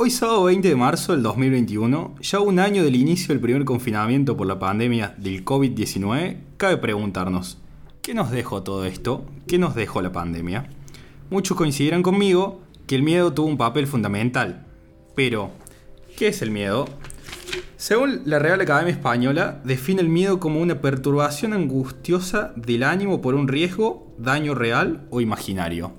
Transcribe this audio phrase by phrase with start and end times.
[0.00, 4.36] Hoy sábado 20 de marzo del 2021, ya un año del inicio del primer confinamiento
[4.36, 7.58] por la pandemia del COVID-19, cabe preguntarnos,
[8.00, 9.26] ¿qué nos dejó todo esto?
[9.48, 10.70] ¿Qué nos dejó la pandemia?
[11.30, 14.66] Muchos coincidirán conmigo que el miedo tuvo un papel fundamental.
[15.16, 15.50] Pero,
[16.16, 16.86] ¿qué es el miedo?
[17.76, 23.34] Según la Real Academia Española, define el miedo como una perturbación angustiosa del ánimo por
[23.34, 25.90] un riesgo, daño real o imaginario.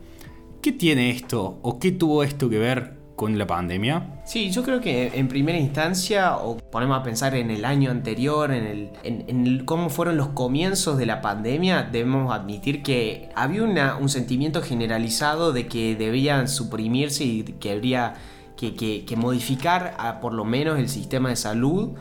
[0.62, 4.22] ¿Qué tiene esto o qué tuvo esto que ver con la pandemia?
[4.24, 8.50] Sí, yo creo que en primera instancia, o ponemos a pensar en el año anterior,
[8.54, 14.08] en, el, en, cómo fueron los comienzos de la pandemia, debemos admitir que había un
[14.08, 18.14] sentimiento generalizado de que debían suprimirse y que habría
[18.56, 21.98] que, que- modificar a, por lo menos el sistema de salud.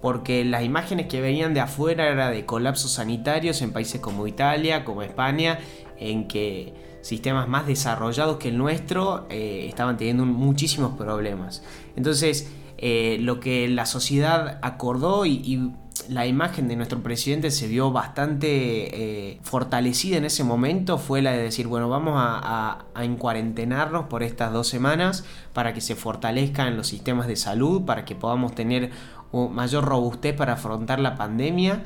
[0.00, 4.84] Porque las imágenes que venían de afuera era de colapsos sanitarios en países como Italia,
[4.84, 5.58] como España,
[5.98, 11.62] en que sistemas más desarrollados que el nuestro eh, estaban teniendo muchísimos problemas.
[11.96, 15.72] Entonces, eh, lo que la sociedad acordó y,
[16.08, 21.32] la imagen de nuestro presidente se vio bastante eh, fortalecida en ese momento fue la
[21.32, 26.88] de decir, bueno, vamos a, encuarentenarnos por estas dos semanas para que se fortalezcan los
[26.88, 28.90] sistemas de salud, para que podamos tener
[29.32, 31.84] mayor robustez para afrontar la pandemia.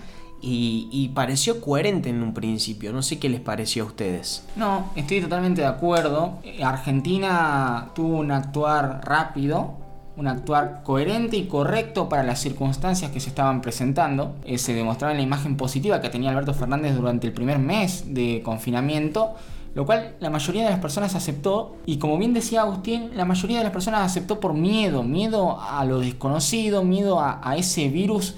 [0.49, 4.45] Y, pareció coherente en un principio, no sé qué les pareció a ustedes.
[4.55, 6.39] No, estoy totalmente de acuerdo.
[6.45, 9.75] Eh, Argentina tuvo un actuar rápido,
[10.17, 14.37] un actuar coherente y correcto para las circunstancias que se estaban presentando.
[14.45, 18.15] Eh, se demostraba en la imagen positiva que tenía Alberto Fernández durante el primer mes
[18.15, 19.35] de confinamiento,
[19.75, 21.77] lo cual la mayoría de las personas aceptó.
[21.87, 25.85] Y como bien decía Agustín, la mayoría de las personas aceptó por miedo, miedo a
[25.85, 28.37] lo desconocido, miedo a ese virus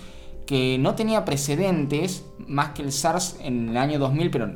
[0.49, 4.51] que no tenía precedentes más que el SARS en el año 2000, pero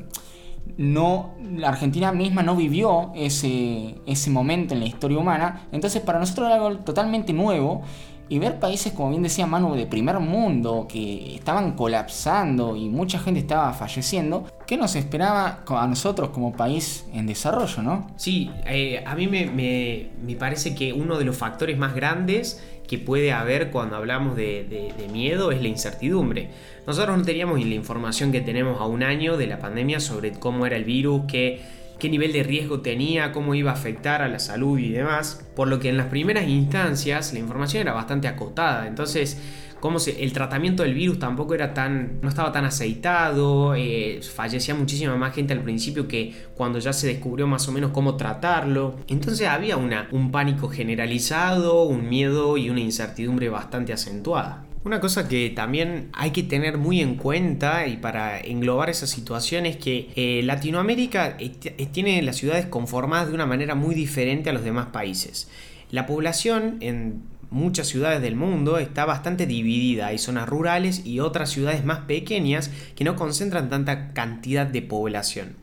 [0.78, 5.68] no la Argentina misma no vivió ese, ese momento en la historia humana.
[5.70, 7.82] Entonces para nosotros era algo totalmente nuevo.
[8.28, 13.18] Y ver países, como bien decía Manu, de primer mundo, que estaban colapsando y mucha
[13.18, 18.06] gente estaba falleciendo, ¿qué nos esperaba a nosotros como país en desarrollo, no?
[18.16, 22.62] Sí, eh, a mí me, me- me parece que uno de los factores más grandes
[22.88, 26.48] que puede haber cuando hablamos de, de- de miedo es la incertidumbre.
[26.86, 30.64] Nosotros no teníamos la información que tenemos a un año de la pandemia sobre cómo
[30.66, 31.60] era el virus, qué,
[32.02, 35.46] qué nivel de riesgo tenía, cómo iba a afectar a la salud y demás.
[35.54, 38.88] Por lo que en las primeras instancias la información era bastante acotada.
[38.88, 39.40] Entonces,
[39.78, 44.74] cómo se- el tratamiento del virus tampoco era tan, no estaba tan aceitado, eh, fallecía
[44.74, 48.96] muchísima más gente al principio que cuando ya se descubrió más o menos cómo tratarlo.
[49.08, 54.64] Entonces había una, un pánico generalizado, un miedo y una incertidumbre bastante acentuada.
[54.84, 59.64] Una cosa que también hay que tener muy en cuenta y para englobar esa situación
[59.64, 61.50] es que eh, Latinoamérica eh,
[61.92, 65.48] tiene las ciudades conformadas de una manera muy diferente a los demás países.
[65.92, 70.08] La población en muchas ciudades del mundo está bastante dividida.
[70.08, 75.54] Hay zonas rurales y otras ciudades más pequeñas que no concentran tanta cantidad de población.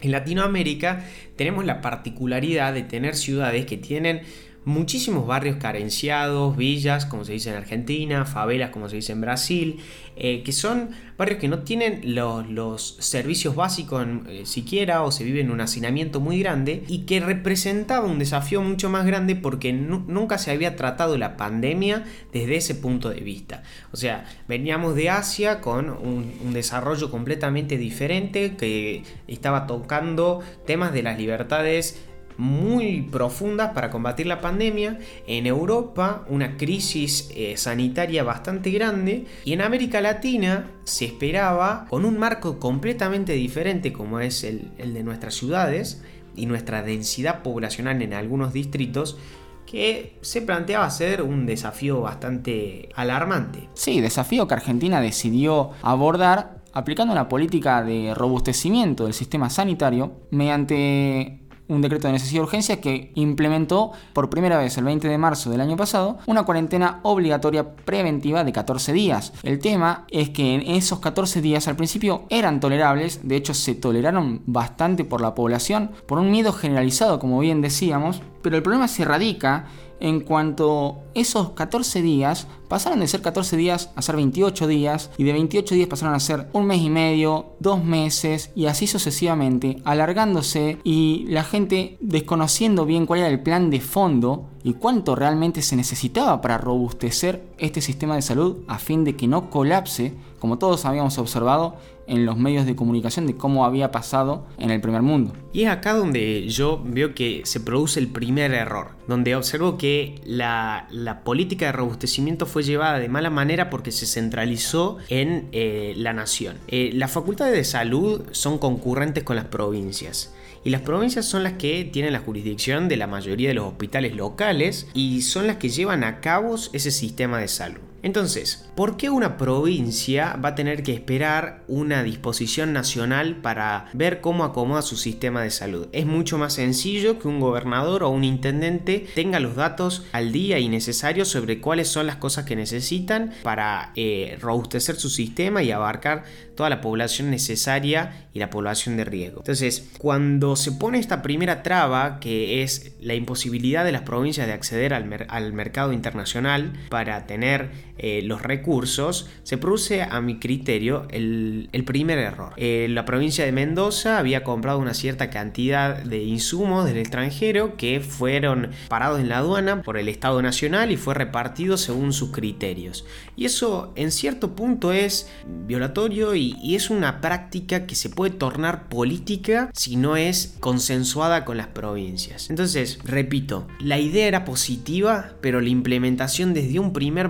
[0.00, 1.04] En Latinoamérica
[1.36, 4.22] tenemos la particularidad de tener ciudades que tienen
[4.64, 9.80] muchísimos barrios carenciados, villas, como se dice en Argentina, favelas, como se dice en Brasil,
[10.16, 15.24] eh, que son barrios que no tienen los, los servicios básicos eh, siquiera o se
[15.24, 19.72] vive en un hacinamiento muy grande y que representaba un desafío mucho más grande porque
[19.72, 23.62] nu- nunca se había tratado la pandemia desde ese punto de vista.
[23.92, 31.02] O sea, veníamos de Asia con un desarrollo completamente diferente que estaba tocando temas de
[31.02, 32.00] las libertades
[32.36, 39.52] muy profundas para combatir la pandemia, en Europa una crisis eh, sanitaria bastante grande y
[39.52, 45.02] en América Latina se esperaba con un marco completamente diferente como es el, el de
[45.02, 46.02] nuestras ciudades
[46.36, 49.18] y nuestra densidad poblacional en algunos distritos
[49.66, 53.68] que se planteaba ser un desafío bastante alarmante.
[53.74, 61.43] Sí, desafío que Argentina decidió abordar aplicando una política de robustecimiento del sistema sanitario mediante
[61.74, 65.50] un decreto de necesidad de urgencia que implementó por primera vez el 20 de marzo
[65.50, 69.32] del año pasado una cuarentena obligatoria preventiva de 14 días.
[69.42, 73.74] El tema es que en esos 14 días al principio eran tolerables, de hecho se
[73.74, 78.88] toleraron bastante por la población, por un miedo generalizado, como bien decíamos, Pero el problema
[78.88, 79.66] se radica
[80.00, 85.24] en cuanto esos 14 días pasaron de ser 14 días a ser 28 días y
[85.24, 89.78] de 28 días pasaron a ser un mes y medio, dos meses y así sucesivamente,
[89.84, 95.62] alargándose y la gente desconociendo bien cuál era el plan de fondo y cuánto realmente
[95.62, 100.58] se necesitaba para robustecer este sistema de salud a fin de que no colapse, como
[100.58, 101.76] todos habíamos observado
[102.06, 105.32] en los medios de comunicación de cómo había pasado en el primer mundo.
[105.52, 110.20] Y es acá donde yo veo que se produce el primer error, donde observo que
[110.24, 110.86] la,
[111.22, 116.58] política de robustecimiento fue llevada de mala manera porque se centralizó en eh, la nación.
[116.68, 120.34] Eh, las facultades de salud son concurrentes con las provincias
[120.64, 124.16] y las provincias son las que tienen la jurisdicción de la mayoría de los hospitales
[124.16, 127.80] locales y son las que llevan a cabo ese sistema de salud.
[128.04, 134.20] Entonces, ¿por qué una provincia va a tener que esperar una disposición nacional para ver
[134.20, 135.88] cómo acomoda su sistema de salud?
[135.92, 140.58] Es mucho más sencillo que un gobernador o un intendente tenga los datos al día
[140.58, 145.70] y necesarios sobre cuáles son las cosas que necesitan para eh, robustecer su sistema y
[145.70, 146.24] abarcar
[146.56, 149.38] toda la población necesaria y la población de riesgo.
[149.40, 154.52] Entonces, cuando se pone esta primera traba, que es la imposibilidad de las provincias de
[154.52, 161.06] acceder al, al mercado internacional para tener eh, los recursos, se produce a mi criterio
[161.10, 162.52] el, primer error.
[162.56, 168.00] Eh, la provincia de Mendoza había comprado una cierta cantidad de insumos del extranjero que
[168.00, 173.04] fueron parados en la aduana por el Estado Nacional y fue repartido según sus criterios.
[173.36, 175.30] Y eso en cierto punto es
[175.66, 181.56] violatorio y es una práctica que se puede tornar política si no es consensuada con
[181.56, 182.50] las provincias.
[182.50, 187.28] Entonces, repito, la idea era positiva, pero la implementación desde un primer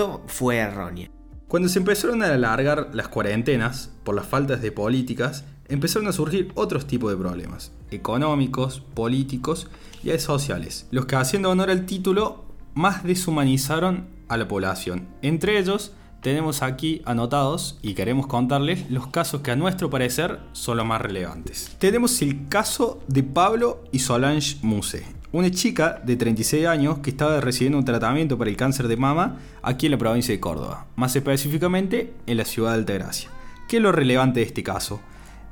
[0.00, 1.10] momento fue errónea.
[1.48, 6.52] Cuando se empezaron a alargar las cuarentenas por las faltas de políticas, empezaron a surgir
[6.54, 9.68] otros tipos de problemas, económicos, políticos
[10.02, 12.44] y sociales, los que haciendo honor al título
[12.74, 15.08] más deshumanizaron a la población.
[15.22, 15.92] Entre ellos,
[16.22, 21.00] tenemos aquí anotados y queremos contarles los casos que a nuestro parecer son los más
[21.00, 21.76] relevantes.
[21.78, 27.40] Tenemos el caso de Pablo y Solange Muse, una chica de 36 años que estaba
[27.40, 31.14] recibiendo un tratamiento para el cáncer de mama aquí en la provincia de Córdoba, más
[31.14, 33.30] específicamente en la ciudad de Altagracia.
[33.68, 35.00] ¿Qué es lo relevante de este caso?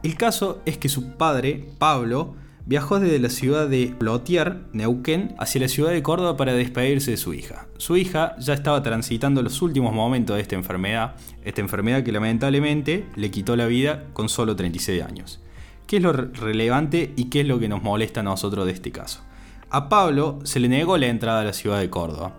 [0.03, 2.35] El caso es que su padre, Pablo,
[2.67, 7.17] viajó desde la ciudad de Plotier, Neuquén, hacia la ciudad de Córdoba para despedirse de
[7.17, 7.67] su hija.
[7.79, 11.15] Su hija ya estaba transitando los últimos momentos de esta enfermedad,
[11.45, 15.41] esta enfermedad que lamentablemente le quitó la vida con solo 36 años.
[15.87, 18.93] ¿Qué es lo relevante y qué es lo que nos molesta a nosotros de este
[18.93, 19.28] caso?
[19.71, 22.33] A Pablo se le negó la entrada a la ciudad de Córdoba.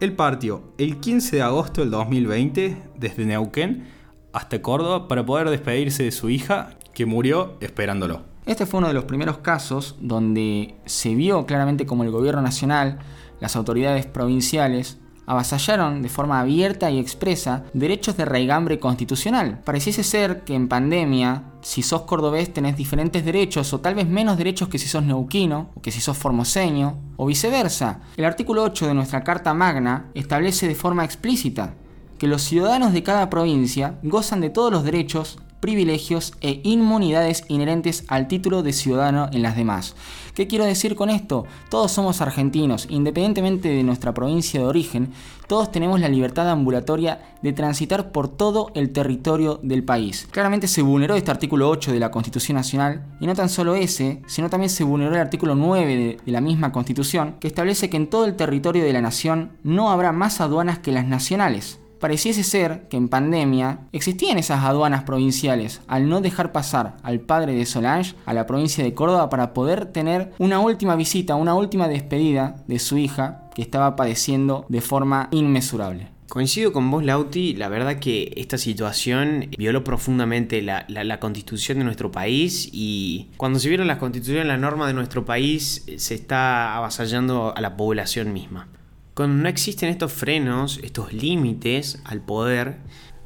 [0.00, 3.88] Él partió el 15 de agosto del 2020 desde Neuquén
[4.34, 8.22] hasta Córdoba para poder despedirse de su hija que murió esperándolo.
[8.44, 12.98] Este fue uno de los primeros casos donde se vio claramente como el gobierno nacional,
[13.40, 19.60] las autoridades provinciales, avasallaron de forma abierta y expresa derechos de raigambre constitucional.
[19.64, 24.36] Pareciese ser que en pandemia, si sos cordobés tenés diferentes derechos o tal vez menos
[24.36, 28.00] derechos que si sos neuquino o que si sos formoseño o viceversa.
[28.16, 31.74] El artículo 8 de nuestra Carta Magna establece de forma explícita
[32.18, 38.04] que los ciudadanos de cada provincia gozan de todos los derechos privilegios e inmunidades inherentes
[38.08, 39.96] al título de ciudadano en las demás.
[40.34, 41.46] ¿Qué quiero decir con esto?
[41.70, 45.14] Todos somos argentinos, independientemente de nuestra provincia de origen,
[45.46, 50.28] todos tenemos la libertad ambulatoria de transitar por todo el territorio del país.
[50.30, 54.20] Claramente se vulneró este artículo 8 de la Constitución Nacional, y no tan solo ese,
[54.26, 58.10] sino también se vulneró el artículo 9 de, la misma Constitución, que establece que en
[58.10, 62.88] todo el territorio de la nación no habrá más aduanas que las nacionales pareciese ser
[62.88, 68.14] que en pandemia existían esas aduanas provinciales al no dejar pasar al padre de Solange
[68.26, 72.78] a la provincia de Córdoba para poder tener una última visita, una última despedida de
[72.78, 76.14] su hija que estaba padeciendo de forma inmesurable.
[76.28, 81.84] Coincido con vos, Lauti, la verdad que esta situación violó profundamente la, la, constitución de
[81.84, 86.76] nuestro país y cuando se vieron las constituciones, la norma de nuestro país se está
[86.76, 88.68] avasallando a la población misma.
[89.14, 92.78] Cuando no existen estos frenos, estos límites al poder,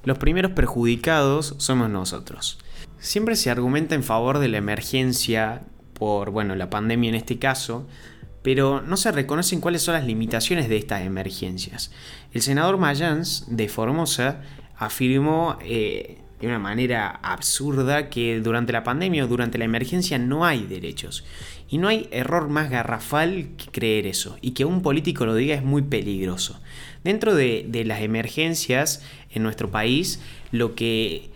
[0.04, 2.58] los primeros perjudicados somos nosotros.
[2.98, 5.62] Siempre se argumenta en favor de la emergencia
[5.94, 7.86] por, bueno, la pandemia en este caso,
[8.42, 11.90] pero no se reconocen cuáles son las limitaciones de estas emergencias.
[12.32, 14.42] El senador Mayans de Formosa
[14.76, 20.44] afirmó eh, de una manera absurda que durante la pandemia o durante la emergencia no
[20.44, 21.24] hay derechos.
[21.68, 24.38] Y no hay error más garrafal que creer eso.
[24.40, 26.60] Y que un político lo diga es muy peligroso.
[27.04, 30.20] Dentro de, las emergencias en nuestro país,
[30.52, 31.30] lo que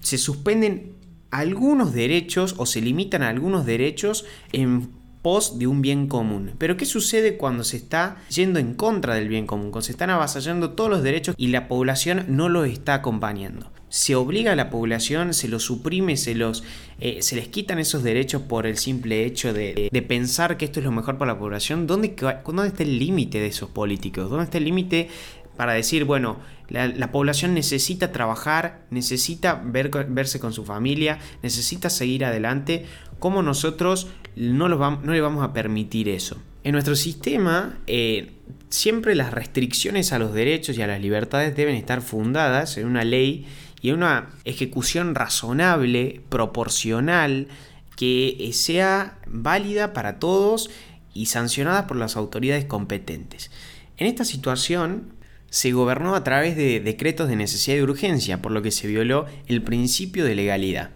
[0.00, 0.92] se suspenden
[1.30, 4.88] algunos derechos o se limitan algunos derechos en
[5.20, 6.52] pos de un bien común.
[6.56, 9.72] Pero ¿qué sucede cuando se está yendo en contra del bien común?
[9.72, 14.14] Cuando se están avasallando todos los derechos y la población no los está acompañando se
[14.14, 16.64] obliga a la población, se los suprime, se, los,
[17.00, 20.84] eh, se les quitan esos derechos por el simple hecho de, pensar que esto es
[20.84, 22.14] lo mejor para la población, ¿dónde,
[22.44, 24.28] dónde está el límite de esos políticos?
[24.28, 25.08] ¿Dónde está el límite
[25.56, 26.38] para decir, bueno,
[26.68, 32.86] la, población necesita trabajar, necesita ver, verse con su familia, necesita seguir adelante?
[33.18, 36.36] ¿Cómo nosotros no, no le vamos a permitir eso?
[36.64, 38.32] En nuestro sistema, eh,
[38.68, 43.04] siempre las restricciones a los derechos y a las libertades deben estar fundadas en una
[43.04, 43.46] ley
[43.86, 47.46] y una ejecución razonable, proporcional,
[47.94, 50.70] que sea válida para todos
[51.14, 53.52] y sancionada por las autoridades competentes.
[53.96, 55.12] En esta situación
[55.50, 59.26] se gobernó a través de decretos de necesidad y urgencia, por lo que se violó
[59.46, 60.90] el principio de legalidad.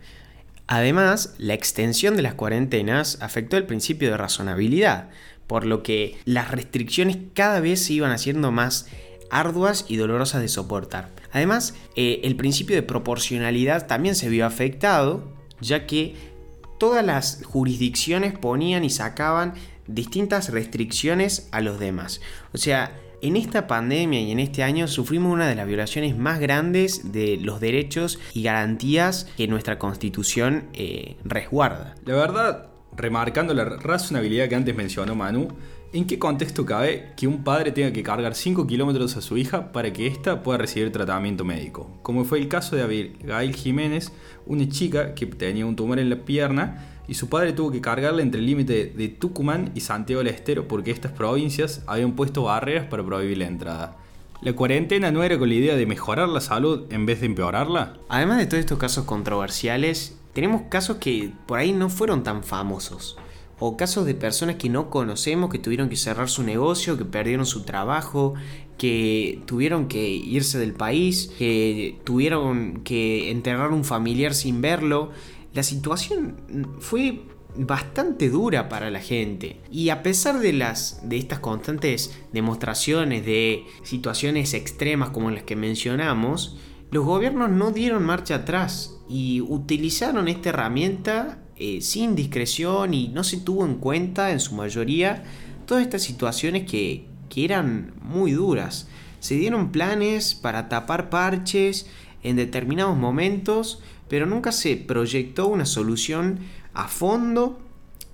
[0.67, 5.11] Además, la extensión de las cuarentenas afectó el principio de razonabilidad,
[5.47, 8.89] por lo que las restricciones cada vez se iban haciendo más
[9.31, 11.11] arduas y dolorosas de soportar.
[11.33, 16.15] Además, eh, el principio de proporcionalidad también se vio afectado, ya que
[16.79, 19.55] todas las jurisdicciones ponían y sacaban
[19.87, 22.21] distintas restricciones a los demás.
[22.53, 26.41] O sea, en esta pandemia y en este año sufrimos una de las violaciones más
[26.41, 31.95] grandes de los derechos y garantías que nuestra constitución eh, resguarda.
[32.07, 35.49] La verdad, remarcando la razonabilidad que antes mencionó Manu,
[35.93, 39.73] ¿En qué contexto cabe que un padre tenga que cargar 5 kilómetros a su hija
[39.73, 41.91] para que ésta pueda recibir tratamiento médico?
[42.03, 44.13] Como fue el caso de Abigail Jiménez,
[44.47, 48.23] una chica que tenía un tumor en la pierna y su padre tuvo que cargarla
[48.23, 52.87] entre el límite de Tucumán y Santiago del Estero porque estas provincias habían puesto barreras
[52.87, 53.97] para prohibir la entrada.
[54.43, 57.95] ¿La cuarentena no era con la idea de mejorar la salud en vez de empeorarla?
[58.09, 63.19] Además de todos estos casos controversiales, tenemos casos que por ahí no fueron tan famosos
[63.61, 67.45] o casos de personas que no conocemos, que tuvieron que cerrar su negocio, que perdieron
[67.45, 68.35] su trabajo,
[68.79, 75.11] que tuvieron que irse del país, que tuvieron que enterrar un familiar sin verlo.
[75.53, 77.21] La situación fue
[77.55, 79.61] bastante dura para la gente.
[79.71, 85.57] Y a pesar de las de estas constantes demostraciones de situaciones extremas como las que
[85.57, 86.57] mencionamos,
[86.91, 93.23] los gobiernos no dieron marcha atrás y utilizaron esta herramienta eh, sin discreción y no
[93.23, 95.23] se tuvo en cuenta en su mayoría
[95.67, 98.89] todas estas situaciones que, que eran muy duras.
[99.21, 101.87] Se dieron planes para tapar parches
[102.23, 106.39] en determinados momentos, pero nunca se proyectó una solución
[106.73, 107.61] a fondo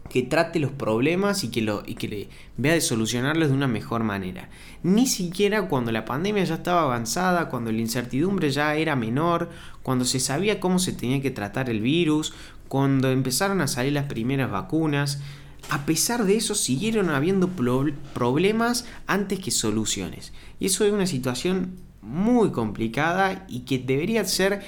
[0.09, 3.69] que trate los problemas y que, lo, y que le vea de solucionarlos de una
[3.69, 4.49] mejor manera.
[4.83, 9.51] Ni siquiera cuando la pandemia ya estaba avanzada, cuando la incertidumbre ya era menor,
[9.83, 12.35] cuando se sabía cómo se tenía que tratar el virus,
[12.69, 15.21] cuando empezaron a salir las primeras vacunas,
[15.71, 17.49] a pesar de eso siguieron habiendo
[18.15, 20.33] problemas antes que soluciones.
[20.61, 24.63] Y eso es una situación muy complicada y que debería ser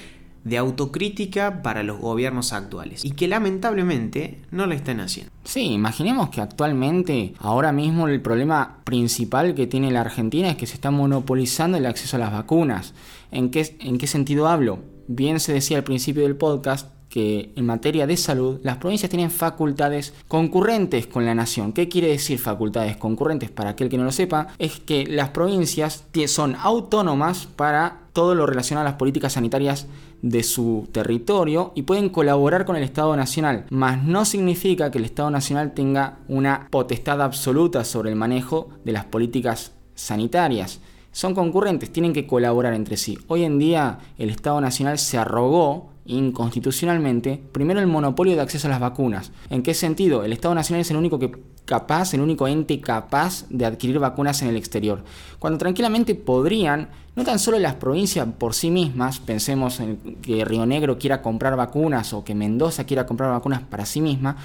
[0.49, 5.31] de autocrítica para los gobiernos actuales y que lamentablemente no lo están haciendo.
[5.43, 10.67] Sí, imaginemos que actualmente, ahora mismo el problema principal que tiene la Argentina es que
[10.67, 12.93] se está monopolizando el acceso a las vacunas.
[13.31, 14.79] ¿En qué, en qué sentido hablo?
[15.07, 19.31] Bien se decía al principio del podcast, que en materia de salud las provincias tienen
[19.31, 21.73] facultades concurrentes con la nación.
[21.73, 23.49] ¿Qué quiere decir facultades concurrentes?
[23.49, 28.45] Para aquel que no lo sepa, es que las provincias son autónomas para todo lo
[28.45, 29.87] relacionado a las políticas sanitarias
[30.21, 35.05] de su territorio y pueden colaborar con el Estado Nacional, mas no significa que el
[35.05, 40.81] Estado Nacional tenga una potestad absoluta sobre el manejo de las políticas sanitarias.
[41.11, 43.17] Son concurrentes, tienen que colaborar entre sí.
[43.27, 48.71] Hoy en día el Estado Nacional se arrogó inconstitucionalmente, primero el monopolio de acceso a
[48.71, 49.31] las vacunas.
[49.49, 50.23] ¿En qué sentido?
[50.23, 51.31] El Estado Nacional es el único que
[51.65, 55.03] capaz, el único ente capaz de adquirir vacunas en el exterior.
[55.37, 60.65] Cuando tranquilamente podrían, no tan solo las provincias por sí mismas, pensemos en que Río
[60.65, 64.37] Negro quiera comprar vacunas o que Mendoza quiera comprar vacunas para sí misma,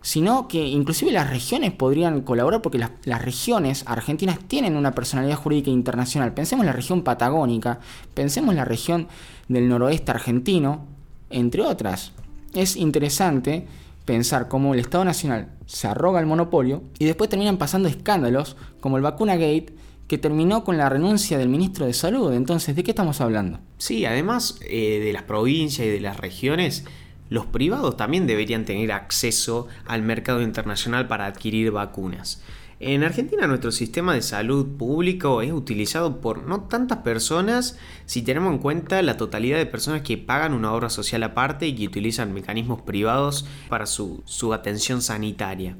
[0.00, 5.36] sino que inclusive las regiones podrían colaborar porque las, las, regiones argentinas tienen una personalidad
[5.36, 6.32] jurídica internacional.
[6.32, 7.80] Pensemos en la región patagónica,
[8.14, 9.08] pensemos en la región
[9.48, 10.86] del noroeste argentino,
[11.32, 12.12] entre otras.
[12.54, 13.66] Es interesante
[14.04, 18.96] pensar cómo el Estado Nacional se arroga el monopolio y después terminan pasando escándalos como
[18.96, 19.74] el Vacuna Gate
[20.08, 22.34] que terminó con la renuncia del ministro de Salud.
[22.34, 23.60] Entonces, ¿de qué estamos hablando?
[23.78, 26.84] Sí, además eh, de las provincias y de las regiones,
[27.30, 32.42] los privados también deberían tener acceso al mercado internacional para adquirir vacunas.
[32.84, 38.52] En Argentina nuestro sistema de salud público es utilizado por no tantas personas si tenemos
[38.52, 42.34] en cuenta la totalidad de personas que pagan una obra social aparte y que utilizan
[42.34, 45.76] mecanismos privados para su, su atención sanitaria.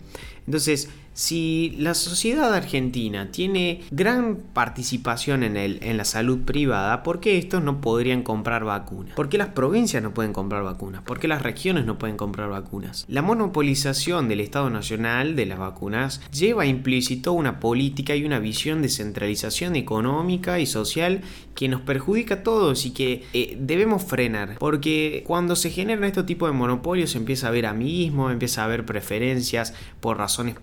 [0.47, 7.21] Entonces, si la sociedad argentina tiene gran participación en, el, en la salud privada, ¿por
[7.21, 9.15] qué estos no podrían comprar vacunas?
[9.15, 11.03] ¿Por qué las provincias no pueden comprar vacunas?
[11.03, 13.05] ¿Por qué las regiones no pueden comprar vacunas?
[13.09, 18.83] La monopolización del Estado Nacional de las vacunas lleva implícito una política y una visión
[18.83, 21.21] de centralización económica y social
[21.55, 24.57] que nos perjudica a todos y que eh, debemos frenar.
[24.59, 28.87] Porque cuando se generan este tipo de monopolios empieza a haber amiguismo, empieza a haber
[28.87, 30.59] preferencias por razones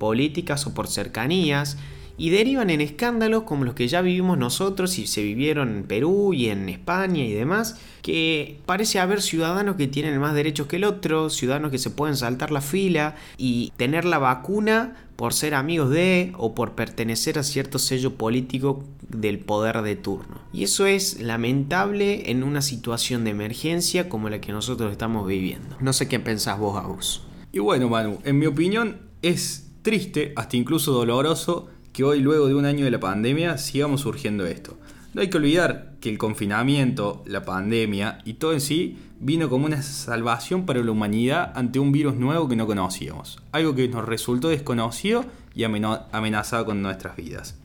[0.66, 1.78] o por cercanías
[2.20, 6.34] y derivan en escándalos como los que ya vivimos nosotros y se vivieron en Perú
[6.34, 10.84] y en España y demás, que parece haber ciudadanos que tienen más derechos que el
[10.84, 15.90] otro, ciudadanos que se pueden saltar la fila y tener la vacuna por ser amigos
[15.92, 20.42] de o por pertenecer a cierto sello político del poder de turno.
[20.52, 25.78] Y eso es lamentable en una situación de emergencia como la que nosotros estamos viviendo.
[25.80, 27.24] No sé qué pensás vos, Agus.
[27.54, 32.56] Y bueno, Manu, en mi opinión es triste, hasta incluso doloroso, que hoy, luego de
[32.56, 34.78] un año de la pandemia, sigamos surgiendo esto.
[35.14, 39.66] No hay que olvidar que el confinamiento, la pandemia y todo en sí vino como
[39.66, 44.06] una salvación para la humanidad ante un virus nuevo que no conocíamos, algo que nos
[44.06, 47.58] resultó desconocido y amenazado con nuestras vidas.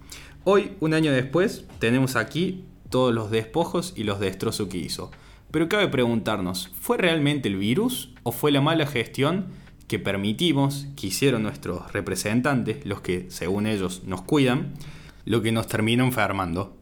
[0.44, 5.10] Hoy, un año después, tenemos aquí todos los despojos y los destrozos que hizo.
[5.50, 9.46] Pero cabe preguntarnos, ¿fue realmente el virus o fue la mala gestión
[9.86, 14.74] que permitimos, que hicieron nuestros representantes, los que según ellos nos cuidan,
[15.24, 16.76] lo que nos termina enfermando.